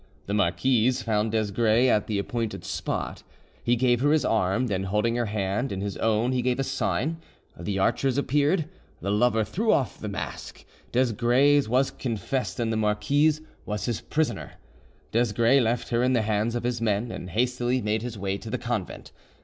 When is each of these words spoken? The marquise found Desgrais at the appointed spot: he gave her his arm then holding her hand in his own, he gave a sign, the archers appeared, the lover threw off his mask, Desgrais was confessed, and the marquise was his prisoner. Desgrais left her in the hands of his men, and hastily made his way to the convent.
The 0.25 0.33
marquise 0.33 1.03
found 1.03 1.31
Desgrais 1.31 1.87
at 1.87 2.07
the 2.07 2.17
appointed 2.17 2.65
spot: 2.65 3.21
he 3.63 3.75
gave 3.75 4.01
her 4.01 4.11
his 4.11 4.25
arm 4.25 4.65
then 4.65 4.85
holding 4.85 5.15
her 5.15 5.27
hand 5.27 5.71
in 5.71 5.81
his 5.81 5.95
own, 5.97 6.31
he 6.31 6.41
gave 6.41 6.57
a 6.59 6.63
sign, 6.63 7.17
the 7.55 7.77
archers 7.77 8.17
appeared, 8.17 8.65
the 8.99 9.11
lover 9.11 9.43
threw 9.43 9.71
off 9.71 10.01
his 10.01 10.09
mask, 10.09 10.65
Desgrais 10.91 11.67
was 11.67 11.91
confessed, 11.91 12.59
and 12.59 12.73
the 12.73 12.77
marquise 12.77 13.41
was 13.63 13.85
his 13.85 14.01
prisoner. 14.01 14.53
Desgrais 15.11 15.61
left 15.61 15.89
her 15.89 16.01
in 16.01 16.13
the 16.13 16.23
hands 16.23 16.55
of 16.55 16.63
his 16.63 16.81
men, 16.81 17.11
and 17.11 17.29
hastily 17.29 17.79
made 17.79 18.01
his 18.01 18.17
way 18.17 18.39
to 18.39 18.49
the 18.49 18.57
convent. 18.57 19.11